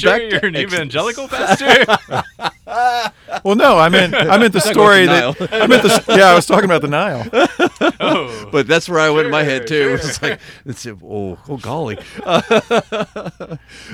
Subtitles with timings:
[0.00, 0.74] sure back you're to an Exodus.
[0.74, 1.86] evangelical pastor?
[3.44, 6.26] Well, no, I meant I meant the story the that I meant the yeah.
[6.30, 7.26] I was talking about the Nile.
[8.00, 9.96] oh, But that's where I went in my head too.
[9.98, 11.98] Sure, It's like, it's oh, oh golly.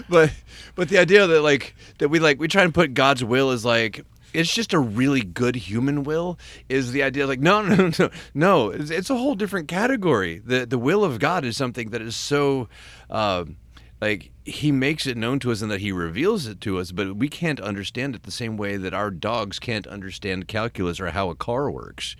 [0.09, 0.32] but
[0.74, 3.65] but the idea that like that we like we try and put God's will as
[3.65, 8.10] like it's just a really good human will is the idea like no no no
[8.34, 10.38] no it's, it's a whole different category.
[10.45, 12.68] The the will of God is something that is so.
[13.09, 13.57] Um,
[14.01, 17.16] like he makes it known to us and that he reveals it to us but
[17.16, 21.30] we can't understand it the same way that our dogs can't understand calculus or how
[21.30, 22.15] a car works.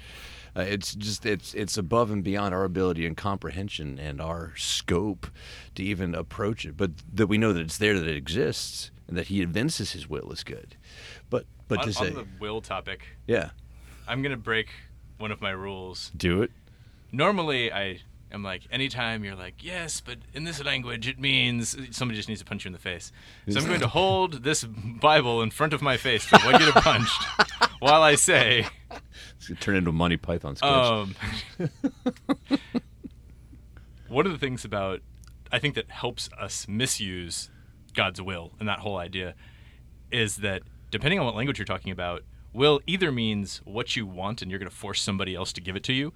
[0.57, 5.29] Uh, it's just it's it's above and beyond our ability and comprehension and our scope
[5.75, 6.77] to even approach it.
[6.77, 10.09] But that we know that it's there that it exists and that he evinces his
[10.09, 10.75] will is good.
[11.31, 13.51] But but on, to say on the will topic, yeah.
[14.09, 14.69] I'm gonna break
[15.19, 16.11] one of my rules.
[16.17, 16.51] do it.
[17.13, 18.01] Normally, I
[18.33, 22.41] am like, anytime you're like, yes, but in this language it means somebody just needs
[22.41, 23.13] to punch you in the face.
[23.49, 26.73] So I'm going to hold this Bible in front of my face to avoid getting
[26.73, 27.23] punched,
[27.81, 28.67] while I say,
[29.37, 31.15] it's gonna turn into a monty python sketch um,
[34.09, 35.01] one of the things about
[35.53, 37.51] I think that helps us misuse
[37.95, 39.35] God's will and that whole idea
[40.11, 44.41] is that depending on what language you're talking about, will either means what you want
[44.41, 46.13] and you're going to force somebody else to give it to you,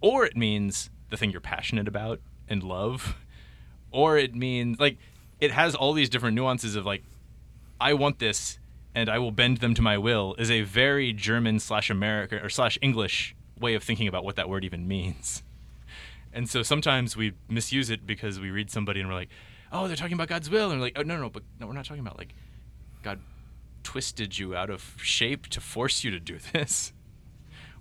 [0.00, 3.16] or it means the thing you're passionate about and love,
[3.90, 4.98] or it means like
[5.40, 7.02] it has all these different nuances of like
[7.80, 8.58] I want this
[8.94, 12.48] and I will bend them to my will is a very German slash American or
[12.48, 15.42] slash English way of thinking about what that word even means.
[16.32, 19.30] And so sometimes we misuse it because we read somebody and we're like,
[19.72, 20.70] oh, they're talking about God's will.
[20.70, 22.34] And we're like, oh, no, no, but no, we're not talking about like
[23.02, 23.20] God
[23.82, 26.92] twisted you out of shape to force you to do this.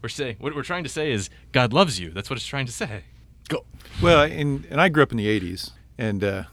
[0.02, 2.12] We're saying, what we're trying to say is God loves you.
[2.12, 3.04] That's what it's trying to say.
[3.47, 3.66] Go
[4.02, 6.44] Well, and and I grew up in the '80s, and uh,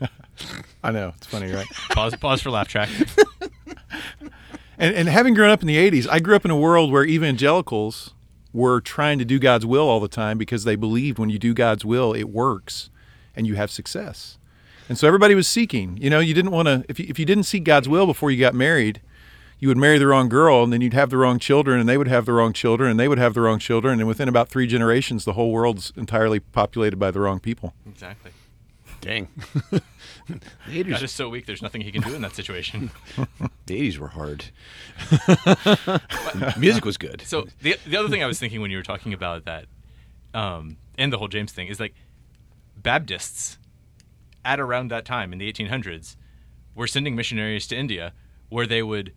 [0.82, 1.66] I know it's funny, right?
[1.90, 2.88] Pause, pause for laugh track.
[4.82, 7.04] And, and having grown up in the 80s, I grew up in a world where
[7.04, 8.14] evangelicals
[8.52, 11.54] were trying to do God's will all the time because they believed when you do
[11.54, 12.90] God's will, it works
[13.36, 14.38] and you have success.
[14.88, 15.96] And so everybody was seeking.
[15.98, 18.32] You know, you didn't want to, if you, if you didn't seek God's will before
[18.32, 19.00] you got married,
[19.62, 21.96] you would marry the wrong girl and then you'd have the wrong children and they
[21.96, 24.00] would have the wrong children and they would have the wrong children.
[24.00, 27.72] And within about three generations, the whole world's entirely populated by the wrong people.
[27.86, 28.32] Exactly.
[29.00, 29.28] dang
[29.70, 29.80] the
[30.66, 32.90] 80s, God is so weak, there's nothing he can do in that situation.
[33.66, 34.46] the 80s were hard
[36.58, 39.12] music was good So the the other thing I was thinking when you were talking
[39.12, 39.66] about that,
[40.34, 41.94] um, and the whole James thing is like
[42.76, 43.58] Baptists
[44.44, 46.16] at around that time in the 1800s
[46.74, 48.12] were sending missionaries to India
[48.48, 49.12] where they would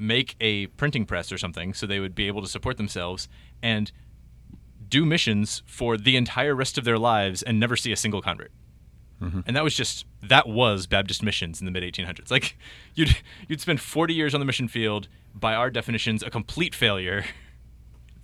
[0.00, 3.28] make a printing press or something so they would be able to support themselves
[3.62, 3.92] and
[4.88, 8.50] do missions for the entire rest of their lives and never see a single convert.
[9.20, 9.40] Mm-hmm.
[9.46, 12.30] And that was just that was Baptist missions in the mid 1800s.
[12.30, 12.56] Like
[12.94, 13.16] you'd
[13.46, 17.24] you'd spend 40 years on the mission field by our definitions a complete failure.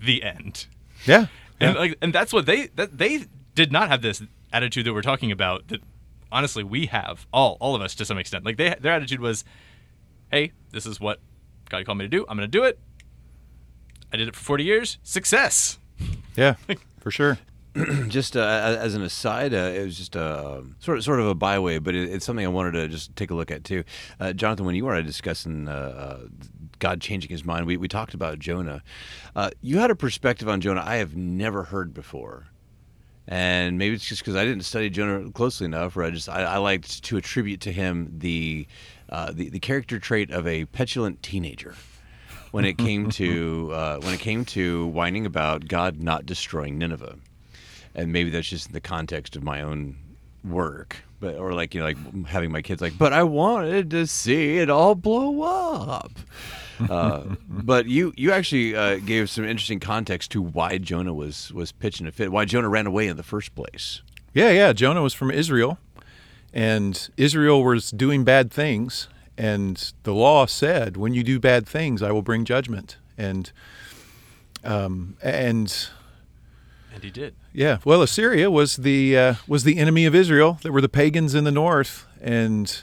[0.01, 0.67] the end.
[1.05, 1.27] Yeah.
[1.61, 4.23] And like and that's what they that they did not have this
[4.53, 5.81] attitude that we're talking about that
[6.31, 8.45] honestly we have all all of us to some extent.
[8.45, 9.45] Like they their attitude was
[10.31, 11.21] hey, this is what
[11.69, 12.25] God called me to do.
[12.29, 12.79] I'm going to do it.
[14.13, 14.99] I did it for 40 years.
[15.03, 15.79] Success.
[16.37, 16.57] Yeah,
[17.01, 17.39] for sure.
[18.09, 21.35] just uh, as an aside, uh, it was just a sort of sort of a
[21.35, 23.85] byway, but it, it's something I wanted to just take a look at too.
[24.19, 26.29] Uh, Jonathan, when you were discussing uh, uh,
[26.79, 28.83] God changing His mind, we, we talked about Jonah.
[29.35, 32.47] Uh, you had a perspective on Jonah I have never heard before,
[33.29, 36.43] and maybe it's just because I didn't study Jonah closely enough, or I just I,
[36.43, 38.67] I liked to attribute to him the,
[39.09, 41.75] uh, the the character trait of a petulant teenager
[42.51, 47.17] when it came to uh, when it came to whining about God not destroying Nineveh.
[47.95, 49.97] And maybe that's just in the context of my own
[50.45, 54.07] work but or like you know like having my kids like but i wanted to
[54.07, 56.13] see it all blow up.
[56.91, 61.73] Uh, but you you actually uh, gave some interesting context to why jonah was was
[61.73, 64.03] pitching a fit why jonah ran away in the first place.
[64.37, 64.75] Yeah, yeah.
[64.75, 65.79] Jonah was from Israel,
[66.53, 72.03] and Israel was doing bad things, and the law said, "When you do bad things,
[72.03, 73.51] I will bring judgment." And
[74.65, 75.89] um, and
[76.95, 77.35] And he did.
[77.53, 80.59] yeah, well, Assyria was the uh, was the enemy of Israel.
[80.63, 82.83] There were the pagans in the north, and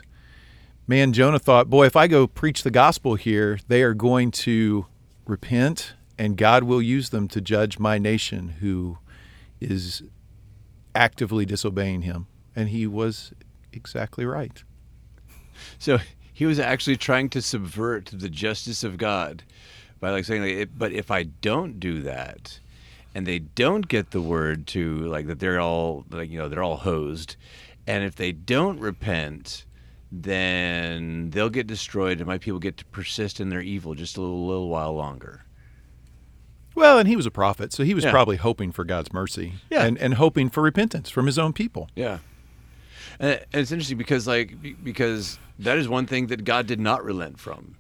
[0.88, 4.86] man, Jonah thought, "Boy, if I go preach the gospel here, they are going to
[5.26, 8.98] repent, and God will use them to judge my nation, who
[9.60, 10.04] is
[10.94, 13.34] actively disobeying Him." And he was
[13.76, 14.64] exactly right.
[15.80, 15.98] so
[16.32, 19.44] he was actually trying to subvert the justice of god
[20.00, 22.60] by like saying like but if i don't do that
[23.16, 26.64] and they don't get the word to like that they're all like you know they're
[26.64, 27.36] all hosed
[27.86, 29.66] and if they don't repent
[30.16, 34.22] then they'll get destroyed, and my people get to persist in their evil just a
[34.22, 35.44] little, little while longer.
[36.76, 38.12] Well, and he was a prophet, so he was Yeah.
[38.12, 39.84] probably hoping for God's mercy Yeah.
[39.86, 41.90] and, and hoping for repentance from his own people.
[41.96, 42.20] Yeah.
[43.20, 47.04] And and it's interesting because like because that is one thing that God did not
[47.04, 47.76] relent from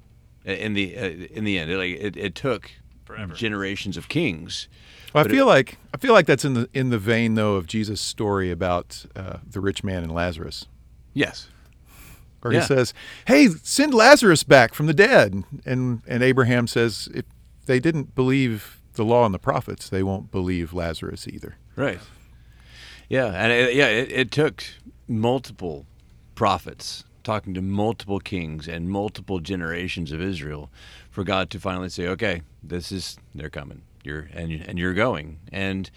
[0.45, 1.71] in the uh, in the end.
[1.71, 2.71] It, like it, it took
[3.05, 3.33] Forever.
[3.33, 4.67] generations of kings.
[5.13, 7.55] Well, I But feel like I feel like that's in the in the vein though
[7.55, 10.65] of Jesus' story about uh, the rich man and Lazarus,
[11.13, 11.49] Yes.
[12.41, 12.61] where Yeah.
[12.61, 12.93] he says,
[13.27, 17.25] "Hey, send Lazarus back from the dead," and and Abraham says, "If
[17.65, 21.99] they didn't believe the law and the prophets, they won't believe Lazarus either." Right.
[23.09, 24.63] Yeah, and it, yeah, it, it took
[25.07, 25.85] multiple
[26.35, 30.69] prophets talking to multiple kings and multiple generations of Israel
[31.09, 33.81] for God to finally say, "Okay, this is they're coming.
[34.03, 35.89] You're and and you're going." And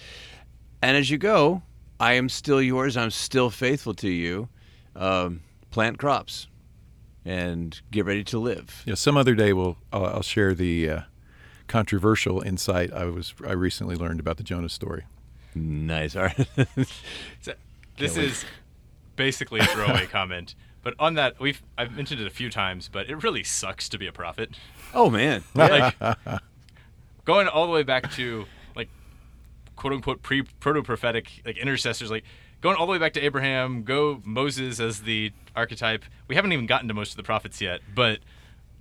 [0.82, 1.62] and as you go,
[1.98, 2.96] I am still yours.
[2.96, 4.48] I'm still faithful to you.
[4.94, 6.48] Um, plant crops
[7.24, 8.82] and get ready to live.
[8.86, 11.00] Yeah, some other day we'll I'll, I'll share the uh,
[11.66, 15.04] controversial insight I was I recently learned about the Jonah story.
[15.54, 16.16] Nice.
[16.16, 16.48] All right.
[17.40, 17.54] So,
[17.98, 18.26] this wait.
[18.26, 18.44] is
[19.16, 23.08] basically a throwaway comment, but on that we've I've mentioned it a few times, but
[23.10, 24.50] it really sucks to be a prophet.
[24.94, 25.42] oh man.
[25.54, 25.92] Yeah.
[26.00, 26.40] Like
[27.24, 28.46] going all the way back to
[28.76, 28.88] like
[29.74, 32.24] quote unquote pre proto prophetic like intercessors, like
[32.60, 36.04] going all the way back to Abraham, go Moses as the archetype.
[36.28, 38.20] We haven't even gotten to most of the prophets yet, but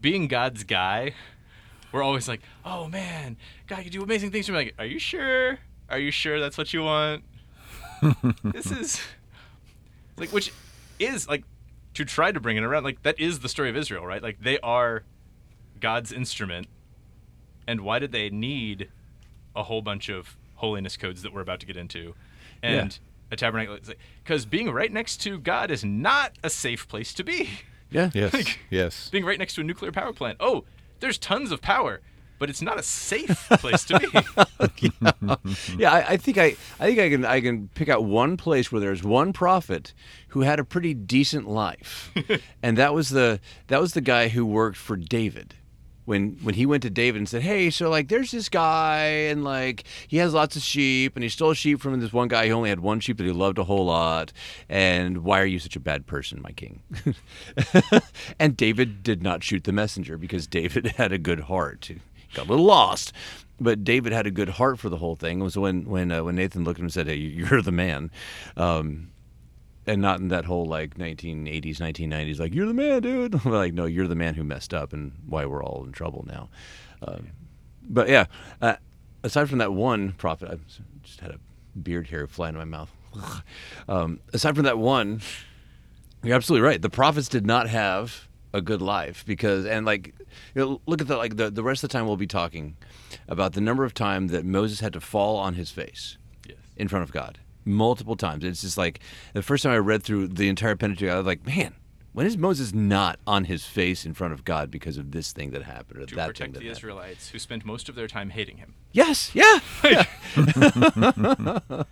[0.02, 1.14] being God's guy,
[1.92, 3.38] we're always like, oh man,
[3.68, 4.56] God, you do amazing things me.
[4.56, 5.60] Like, are you sure?
[5.90, 7.24] Are you sure that's what you want?
[8.44, 9.02] this is
[10.18, 10.52] like which
[11.00, 11.44] is like
[11.94, 14.22] to try to bring it around like that is the story of Israel, right?
[14.22, 15.04] Like they are
[15.80, 16.68] God's instrument.
[17.68, 18.90] And why did they need
[19.56, 22.14] a whole bunch of holiness codes that we're about to get into?
[22.62, 22.98] And
[23.32, 23.78] a tabernacle
[24.24, 27.50] because being right next to God is not a safe place to be.
[27.90, 28.10] yeah.
[28.14, 29.10] Yes, Like- yes.
[29.10, 30.38] Being right next to a nuclear power plant.
[30.40, 30.64] Oh,
[31.00, 32.02] there's tons of power,
[32.40, 34.08] but it's not a safe place to be.
[35.78, 38.72] yeah, I, I think I, I think I can I can pick out one place
[38.72, 39.94] where there's one prophet
[40.30, 42.12] who had a pretty decent life,
[42.64, 45.56] and that was the that was the guy who worked for David.
[46.06, 49.44] When when he went to David and said, "Hey, so like there's this guy and
[49.44, 52.54] like he has lots of sheep and he stole sheep from this one guy who
[52.54, 54.32] only had one sheep that he loved a whole lot,
[54.70, 56.84] and why are you such a bad person, my king?"
[58.40, 61.90] and David did not shoot the messenger because David had a good heart.
[62.36, 63.14] Got a little lost,
[63.60, 65.40] but David had a good heart for the whole thing.
[65.40, 67.72] It was when when uh, when Nathan looked at him and said, "Hey, you're the
[67.72, 68.12] man,"
[68.58, 69.10] um,
[69.88, 73.46] and not in that whole like 1980s, 1990s, like you're the man, dude.
[73.46, 76.50] Like, no, you're the man who messed up and why we're all in trouble now.
[77.02, 77.30] Um,
[77.88, 78.26] but yeah,
[78.62, 78.76] uh,
[79.24, 80.58] aside from that one prophet, I
[81.04, 81.40] just had a
[81.78, 82.92] beard hair fly into my mouth.
[83.88, 85.22] um, aside from that one,
[86.24, 86.82] you're absolutely right.
[86.82, 90.16] The prophets did not have a good life because, and like,
[90.54, 92.78] you know, look at the like the, the rest of the time we'll be talking
[93.28, 96.58] about the number of times that Moses had to fall on his face yes.
[96.78, 98.44] in front of God multiple times.
[98.44, 99.00] It's just like
[99.34, 101.74] the first time I read through the entire Pentateuch, I was like, man,
[102.14, 105.52] when is Moses not on his face in front of God because of this thing
[105.52, 106.78] that happened or To that thing that the happened?
[106.78, 108.76] Israelites who spent most of their time hating him.
[108.94, 110.06] Yes, yeah, yeah.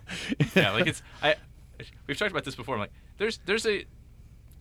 [0.54, 1.34] yeah, like it's I
[2.06, 2.76] we've talked about this before.
[2.76, 3.84] I'm like, there's there's a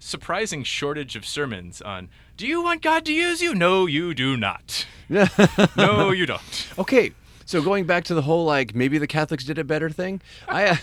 [0.04, 3.54] surprising shortage of sermons on do you want God to use you?
[3.54, 4.86] No, you do not.
[5.78, 6.68] no, you don't.
[6.78, 7.12] Okay,
[7.46, 10.80] so going back to the whole like maybe the Catholics did it better thing, I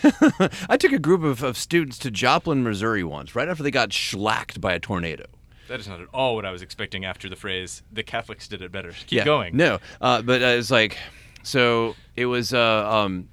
[0.68, 3.92] I took a group of, of students to Joplin, Missouri once, right after they got
[3.92, 5.26] shellacked by a tornado.
[5.68, 8.62] That is not at all what I was expecting after the phrase "the Catholics did
[8.62, 9.56] it better." Keep going.
[9.56, 10.96] No, uh, but uh, it's like,
[11.42, 12.54] so it was.
[12.54, 13.28] Uh, um,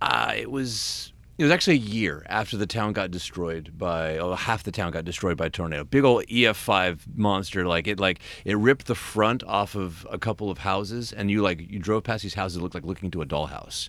[0.00, 1.11] uh, it was.
[1.38, 4.18] It was actually a year after the town got destroyed by.
[4.18, 5.84] Oh, half the town got destroyed by tornado.
[5.84, 7.66] Big old EF5 monster.
[7.66, 7.98] Like it.
[7.98, 11.78] Like it ripped the front off of a couple of houses, and you like you
[11.78, 12.58] drove past these houses.
[12.58, 13.88] It looked like looking into a dollhouse.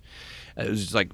[0.55, 1.11] It was just like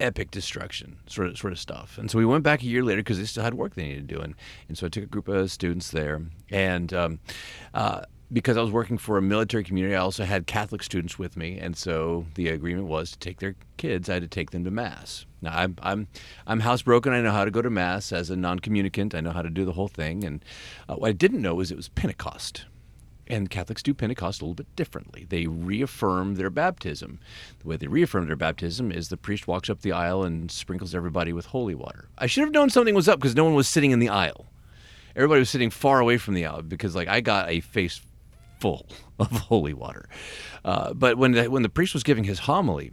[0.00, 1.98] epic destruction sort of sort of stuff.
[1.98, 4.08] And so we went back a year later because they still had work they needed
[4.08, 4.20] to do.
[4.20, 4.34] And,
[4.68, 6.22] and so I took a group of students there.
[6.50, 7.20] And um,
[7.74, 11.36] uh, because I was working for a military community, I also had Catholic students with
[11.36, 11.58] me.
[11.58, 14.08] And so the agreement was to take their kids.
[14.08, 15.26] I had to take them to mass.
[15.42, 16.08] Now I'm I'm
[16.46, 17.12] I'm housebroken.
[17.12, 19.14] I know how to go to mass as a non-communicant.
[19.14, 20.24] I know how to do the whole thing.
[20.24, 20.44] And
[20.88, 22.66] uh, what I didn't know was it was Pentecost.
[23.26, 25.24] And Catholics do Pentecost a little bit differently.
[25.28, 27.20] They reaffirm their baptism.
[27.60, 30.96] The way they reaffirm their baptism is the priest walks up the aisle and sprinkles
[30.96, 32.08] everybody with holy water.
[32.18, 34.46] I should have known something was up because no one was sitting in the aisle.
[35.14, 38.00] Everybody was sitting far away from the aisle because, like, I got a face
[38.60, 38.86] full
[39.18, 40.08] of holy water.
[40.64, 42.92] Uh, but when the, when the priest was giving his homily,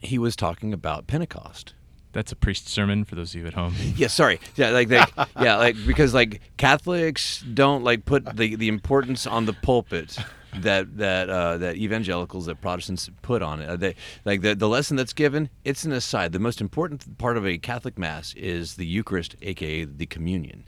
[0.00, 1.74] he was talking about Pentecost.
[2.12, 3.74] That's a priest sermon for those of you at home.
[3.96, 4.40] Yeah, sorry.
[4.56, 5.02] Yeah, like they,
[5.40, 10.18] yeah, like because like Catholics don't like put the the importance on the pulpit
[10.56, 13.68] that that uh, that evangelicals that Protestants put on it.
[13.68, 13.94] Uh, they,
[14.24, 16.32] like the the lesson that's given, it's an aside.
[16.32, 20.64] The most important part of a Catholic mass is the Eucharist, aka the communion.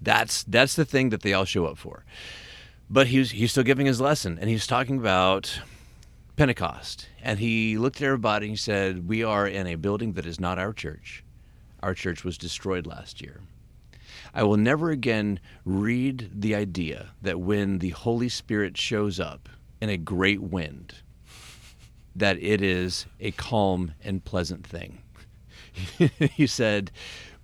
[0.00, 2.04] That's that's the thing that they all show up for.
[2.92, 5.60] But he's he's still giving his lesson, and he's talking about
[6.36, 7.08] Pentecost.
[7.22, 10.38] And he looked at everybody and he said, We are in a building that is
[10.38, 11.24] not our church.
[11.82, 13.40] Our church was destroyed last year.
[14.34, 19.48] I will never again read the idea that when the Holy Spirit shows up
[19.80, 20.96] in a great wind,
[22.14, 24.98] that it is a calm and pleasant thing.
[26.18, 26.90] he said,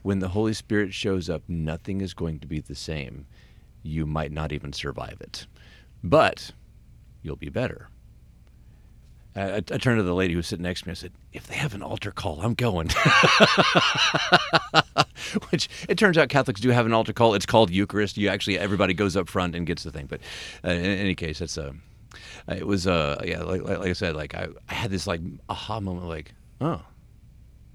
[0.02, 3.26] when the Holy Spirit shows up, nothing is going to be the same.
[3.88, 5.47] You might not even survive it.
[6.04, 6.52] But
[7.23, 7.88] you'll be better.
[9.35, 10.92] I, I turned to the lady who was sitting next to me.
[10.92, 12.90] I said, "If they have an altar call, I'm going."
[15.50, 17.35] Which it turns out Catholics do have an altar call.
[17.35, 18.16] It's called Eucharist.
[18.16, 20.07] You actually everybody goes up front and gets the thing.
[20.07, 20.21] But
[20.64, 21.75] uh, in, any case, it's a.
[22.49, 25.07] Uh, it was uh yeah like, like, like I said like I, I had this
[25.07, 26.80] like aha moment like oh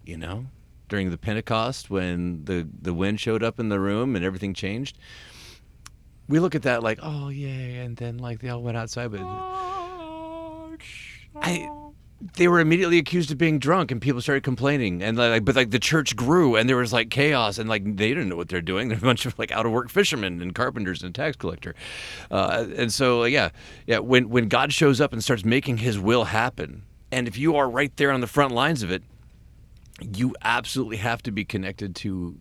[0.04, 0.48] you know
[0.90, 4.98] during the Pentecost when the the wind showed up in the room and everything changed
[6.28, 9.22] we look at that like oh yay and then like they all went outside but
[11.36, 11.70] I
[12.36, 15.72] they were immediately accused of being drunk and people started complaining and like but like
[15.72, 18.62] the church grew and there was like chaos and like they didn't know what they're
[18.62, 18.88] doing.
[18.90, 21.76] They're a bunch of like out of work fishermen and carpenters and tax collector.
[22.32, 23.50] Uh, and so yeah
[23.88, 27.56] yeah when when god shows up and starts making his will happen and if you
[27.56, 29.04] are right there on the front lines of it
[30.02, 32.38] you absolutely have to be connected to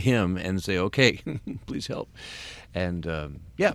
[0.00, 1.20] him and say okay
[1.66, 2.08] please help
[2.74, 3.72] and um, yeah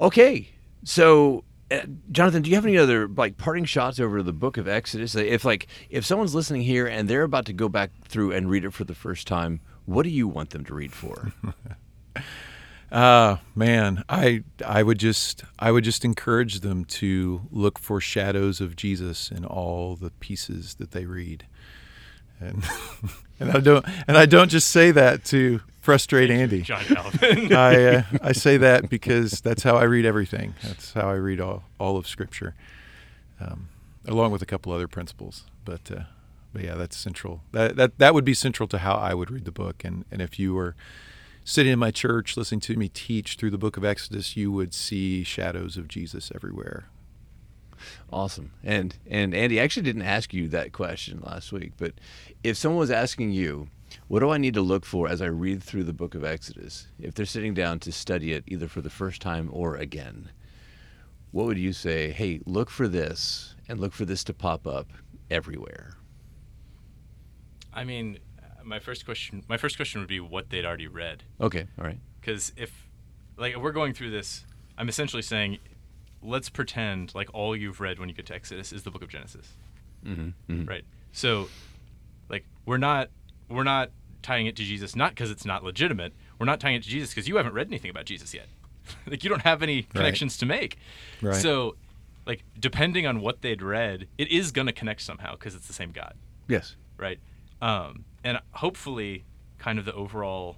[0.00, 0.48] okay
[0.84, 4.68] so uh, Jonathan, do you have any other like parting shots over the book of
[4.68, 5.14] Exodus?
[5.14, 8.64] If like if someone's listening here and they're about to go back through and read
[8.64, 11.32] it for the first time, what do you want them to read for?
[12.92, 18.60] uh man, I I would just I would just encourage them to look for shadows
[18.60, 21.46] of Jesus in all the pieces that they read.
[22.42, 22.64] And
[23.40, 26.62] and I don't and I don't just say that to frustrate Andy.
[26.62, 27.52] John Calvin.
[27.54, 30.54] I uh, I say that because that's how I read everything.
[30.62, 32.54] That's how I read all, all of Scripture,
[33.40, 33.68] um,
[34.06, 35.44] along with a couple other principles.
[35.64, 36.04] But uh,
[36.52, 37.42] but yeah, that's central.
[37.52, 39.84] That that that would be central to how I would read the book.
[39.84, 40.74] And and if you were
[41.44, 44.72] sitting in my church listening to me teach through the book of Exodus, you would
[44.72, 46.86] see shadows of Jesus everywhere.
[48.12, 48.52] Awesome.
[48.62, 51.94] And and Andy I actually didn't ask you that question last week, but
[52.42, 53.68] if someone was asking you
[54.08, 56.88] what do I need to look for as I read through the book of Exodus?
[56.98, 60.30] If they're sitting down to study it either for the first time or again,
[61.30, 62.10] what would you say?
[62.10, 64.88] Hey, look for this and look for this to pop up
[65.30, 65.96] everywhere.
[67.72, 68.18] I mean,
[68.64, 71.24] my first question my first question would be what they'd already read.
[71.40, 71.98] Okay, all right.
[72.20, 72.88] Cuz if
[73.36, 74.44] like we're going through this,
[74.78, 75.58] I'm essentially saying
[76.22, 79.08] let's pretend like all you've read when you get to Exodus is the book of
[79.08, 79.48] Genesis.
[80.04, 80.64] Mm-hmm, mm-hmm.
[80.68, 80.84] Right.
[81.12, 81.48] So
[82.28, 83.08] like we're not
[83.48, 83.90] we're not
[84.22, 86.12] tying it to Jesus not because it's not legitimate.
[86.38, 88.46] We're not tying it to Jesus because you haven't read anything about Jesus yet.
[89.06, 90.40] like you don't have any connections right.
[90.40, 90.78] to make.
[91.20, 91.34] Right.
[91.34, 91.76] So,
[92.26, 95.72] like depending on what they'd read, it is going to connect somehow because it's the
[95.72, 96.14] same God.
[96.48, 96.76] Yes.
[96.96, 97.18] Right.
[97.60, 99.24] Um, and hopefully,
[99.58, 100.56] kind of the overall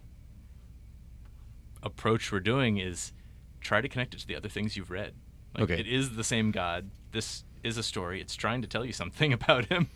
[1.83, 3.13] approach we're doing is
[3.61, 5.15] try to connect it to the other things you've read.
[5.55, 5.81] Like, okay.
[5.81, 6.91] It is the same God.
[7.13, 8.21] This is a story.
[8.21, 9.89] It's trying to tell you something about Him.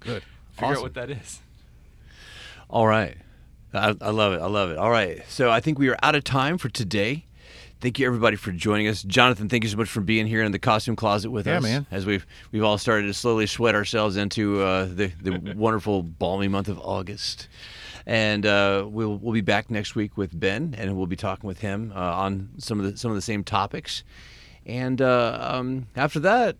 [0.00, 0.22] Good.
[0.52, 0.76] Figure awesome.
[0.76, 1.40] out what that is.
[2.68, 3.16] All right.
[3.74, 4.40] I, I, love it.
[4.40, 4.78] I love it.
[4.78, 5.22] All right.
[5.28, 7.26] So I think we are out of time for today.
[7.80, 9.02] Thank you everybody for joining us.
[9.02, 11.62] Jonathan, thank you so much for being here in the costume closet with yeah, us.
[11.62, 11.86] man.
[11.90, 16.48] As we've we've all started to slowly sweat ourselves into uh, the the wonderful balmy
[16.48, 17.48] month of August.
[18.06, 21.60] And uh, we'll we'll be back next week with Ben, and we'll be talking with
[21.60, 24.04] him uh, on some of the some of the same topics.
[24.64, 26.56] And uh, um, after that,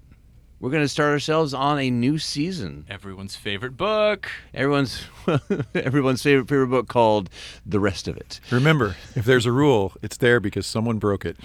[0.61, 2.87] we're going to start ourselves on a new season.
[2.89, 4.31] Everyone's favorite book.
[4.55, 5.05] Everyone's
[5.75, 7.29] everyone's favorite favorite book called
[7.65, 8.41] The Rest of It.
[8.51, 11.37] Remember, if there's a rule, it's there because someone broke it.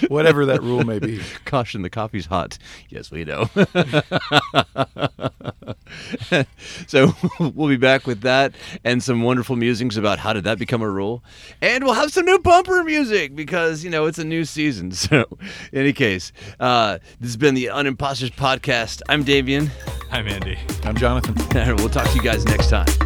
[0.08, 1.20] Whatever that rule may be.
[1.44, 2.58] Caution, the coffee's hot.
[2.88, 3.48] Yes, we know.
[6.86, 10.82] so we'll be back with that and some wonderful musings about how did that become
[10.82, 11.22] a rule.
[11.60, 14.92] And we'll have some new bumper music because, you know, it's a new season.
[15.04, 15.24] So,
[15.72, 19.02] in any case, uh, this has been the Unimposters Podcast.
[19.08, 19.68] I'm Davian.
[20.10, 20.56] I'm Andy.
[20.84, 21.34] I'm Jonathan.
[21.56, 23.03] And we'll talk to you guys next time.